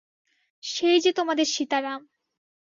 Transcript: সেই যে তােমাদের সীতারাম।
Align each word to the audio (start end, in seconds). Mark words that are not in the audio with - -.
সেই 0.63 0.97
যে 0.99 1.11
তােমাদের 1.13 1.45
সীতারাম। 1.45 2.01